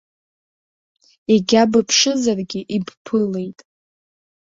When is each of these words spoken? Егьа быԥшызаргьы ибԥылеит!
Егьа 1.33 1.61
быԥшызаргьы 1.71 2.61
ибԥылеит! 2.75 3.59